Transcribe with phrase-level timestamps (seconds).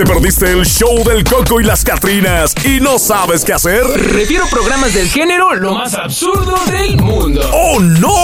[0.00, 3.82] ¿Te perdiste el show del Coco y las Catrinas y no sabes qué hacer?
[3.84, 7.42] Refiero programas del género lo más absurdo del mundo.
[7.52, 8.16] ¡Oh, no!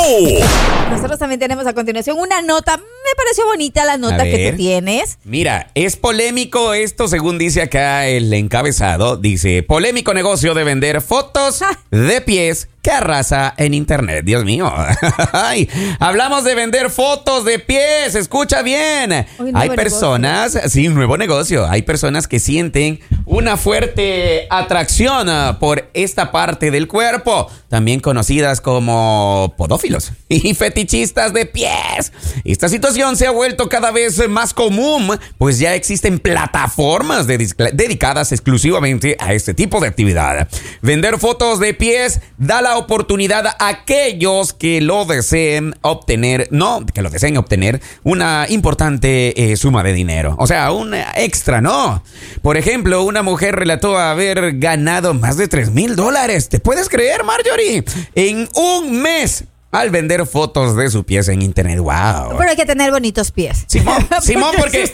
[0.90, 2.78] Nosotros también tenemos a continuación una nota.
[2.78, 5.18] Me pareció bonita la nota que tú tienes.
[5.24, 9.18] Mira, es polémico esto según dice acá el encabezado.
[9.18, 11.78] Dice, polémico negocio de vender fotos Ah.
[11.90, 14.24] de pies que arrasa en internet.
[14.24, 14.72] Dios mío.
[15.32, 15.68] Ay,
[15.98, 18.14] hablamos de vender fotos de pies.
[18.14, 19.26] Escucha bien.
[19.40, 21.68] Uy, Hay personas, sí, un nuevo negocio.
[21.68, 28.60] Hay personas que sienten una fuerte atracción ah, por esta parte del cuerpo, también conocidas
[28.60, 32.12] como podófilos y fetichistas de pies.
[32.44, 38.30] Esta situación se ha vuelto cada vez más común, pues ya existen plataformas de- dedicadas
[38.30, 40.46] exclusivamente a este tipo de actividad.
[40.82, 47.02] Vender fotos de pies da la oportunidad a aquellos que lo deseen obtener, no, que
[47.02, 50.34] lo deseen obtener una importante eh, suma de dinero.
[50.38, 52.02] O sea, un extra, ¿no?
[52.42, 56.48] Por ejemplo, una mujer relató haber ganado más de 3 mil dólares.
[56.48, 57.84] ¿Te puedes creer, Marjorie?
[58.14, 59.44] En un mes
[59.76, 61.78] al vender fotos de sus pies en internet.
[61.78, 62.38] ¡Wow!
[62.38, 63.64] Pero hay que tener bonitos pies.
[63.66, 64.90] Simón, Simón, porque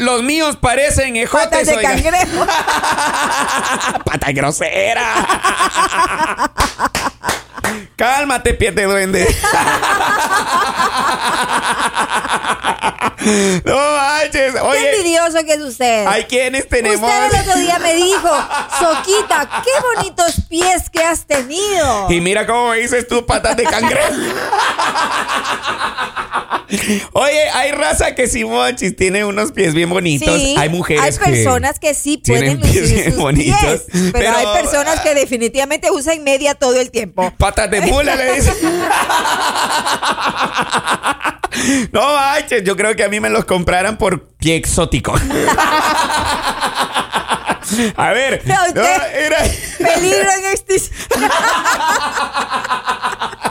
[0.00, 1.48] los, míos parecen ejotes.
[1.48, 2.46] patas de cangrejo.
[4.04, 5.04] Pata grosera.
[8.00, 9.26] Cálmate, pie de duende.
[13.66, 14.54] no manches.
[14.54, 16.06] Qué Oye, envidioso que es usted.
[16.06, 17.10] hay quienes tenemos.
[17.10, 18.30] Usted el otro día me dijo,
[18.78, 22.10] Soquita, qué bonitos pies que has tenido.
[22.10, 24.14] Y mira cómo me dices tú, patas de cangrejo.
[27.12, 30.34] Oye, hay raza que Simonchis tiene unos pies bien bonitos.
[30.40, 34.12] Sí, hay mujeres hay personas que, sí pueden tienen pies bien sus bonitos, pies, pero,
[34.12, 37.32] pero- hay personas que definitivamente usan media todo el tiempo.
[37.38, 38.54] Patas de mula, le dicen.
[41.92, 45.12] No manches, yo creo que a mí me los compraran por pie exótico.
[47.96, 49.42] A ver, No, usted- no, era-
[49.78, 50.92] Peligro en extinción.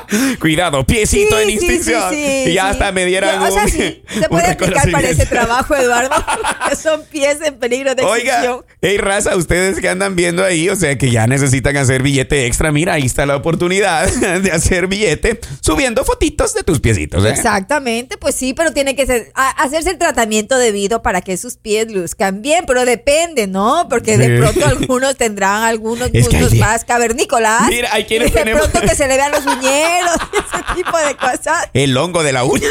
[0.39, 2.09] cuidado, piecito Sí, en sí, extinción.
[2.09, 2.15] sí,
[2.45, 4.91] sí, y ya hasta me dieran Yo- o sea, un, sí, un se puede aplicar
[4.91, 6.15] para ese trabajo, Eduardo.
[6.69, 8.65] que son pies en peligro de Oiga, extinción.
[8.81, 12.71] hey raza, ustedes que andan viendo ahí, o sea que ya necesitan hacer billete extra,
[12.71, 14.07] mira, ahí está la oportunidad
[14.41, 17.25] de hacer billete subiendo fotitos de tus piecitos.
[17.25, 17.29] ¿eh?
[17.29, 21.55] Exactamente, pues sí, pero tiene que ser, a- hacerse el tratamiento debido para que sus
[21.57, 23.87] pies luzcan bien, pero depende, ¿no?
[23.89, 27.67] Porque de pronto algunos tendrán algunos de- más cavernícolas.
[27.69, 31.15] Mira, hay quienes de tenemos- pronto que se le vean los uñeros, ese tipo de
[31.15, 31.67] cosas.
[31.73, 32.67] El hongo de la uña.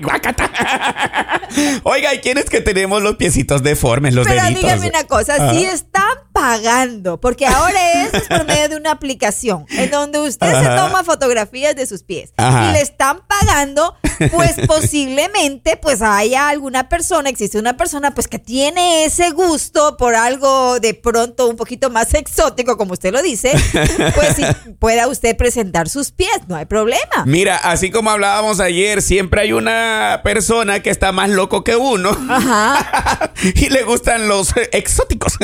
[1.82, 4.62] Oiga, hay quienes que tenemos los piecitos deformes, los Pero deditos.
[4.62, 6.07] dígame una cosa, si están
[6.38, 11.02] pagando, porque ahora eso es por medio de una aplicación en donde usted se toma
[11.02, 12.70] fotografías de sus pies Ajá.
[12.70, 13.96] y le están pagando,
[14.30, 20.14] pues posiblemente pues haya alguna persona, existe una persona pues que tiene ese gusto por
[20.14, 23.52] algo de pronto un poquito más exótico, como usted lo dice,
[24.14, 24.44] pues sí,
[24.78, 27.24] pueda usted presentar sus pies, no hay problema.
[27.26, 32.16] Mira, así como hablábamos ayer, siempre hay una persona que está más loco que uno
[32.28, 33.32] Ajá.
[33.42, 35.36] y le gustan los eh, exóticos.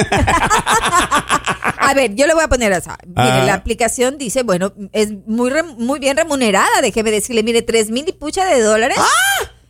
[1.78, 2.96] A ver, yo le voy a poner esa.
[3.06, 3.44] Mire, Ajá.
[3.44, 8.12] la aplicación dice, bueno, es muy, muy bien remunerada, déjeme decirle, mire, tres mil y
[8.12, 8.96] pucha de dólares.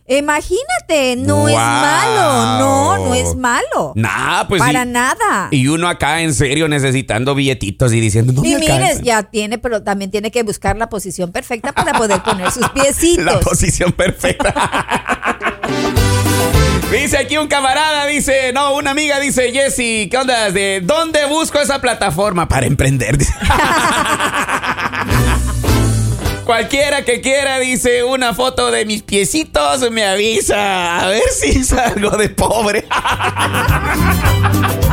[0.07, 1.81] Imagínate, no es ¡Ah!
[2.05, 2.59] Malo,
[2.99, 3.91] no, no es malo.
[3.95, 5.47] nah, pues Para nada.
[5.49, 9.01] Y uno acá en serio necesitando billetitos y diciendo, no Y me mires, alcanza".
[9.03, 13.25] ya tiene, pero también tiene que buscar la posición perfecta para poder poner sus piecitos.
[13.25, 14.53] La posición perfecta.
[16.91, 20.51] Dice aquí un camarada, dice, no, una amiga dice, Jessy, ¿qué onda?
[20.51, 23.17] ¿De dónde busco esa plataforma para emprender?
[26.45, 31.01] Cualquiera que quiera, dice, una foto de mis piecitos, me avisa.
[31.01, 32.85] A ver si salgo de pobre.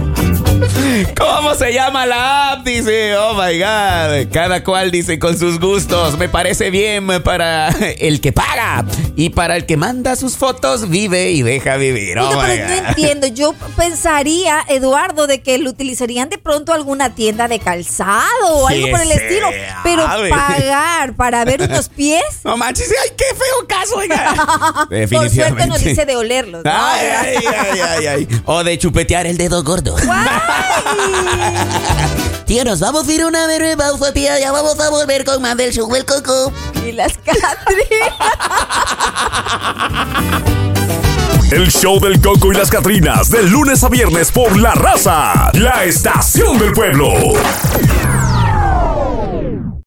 [1.19, 2.65] ¿Cómo se llama la app?
[2.65, 4.33] Dice, oh my god.
[4.33, 6.19] Cada cual dice con sus gustos.
[6.19, 8.85] Me parece bien para el que paga.
[9.17, 12.19] Y para el que manda sus fotos, vive y deja vivir.
[12.19, 12.89] Oh my pero no god.
[12.89, 13.27] entiendo.
[13.29, 18.23] Yo pensaría, Eduardo, de que lo utilizarían de pronto alguna tienda de calzado
[18.55, 19.49] o algo por el estilo.
[19.85, 22.23] Pero pagar para ver unos pies.
[22.45, 24.35] No manches, ay, qué feo caso, oiga.
[25.11, 26.65] Por suerte nos dice de olerlos.
[26.65, 26.71] ¿no?
[26.73, 28.29] Ay, ay, ay, ay, ay.
[28.45, 29.95] O de chupetear el dedo gordo.
[32.47, 34.39] Tío, nos vamos a ir a una breve pausa, tía.
[34.39, 36.53] Ya vamos a volver con más del show del coco.
[36.87, 38.15] Y las Catrinas.
[41.53, 45.85] El show del Coco y las Catrinas, de lunes a viernes por La Raza, la
[45.85, 47.13] estación del pueblo.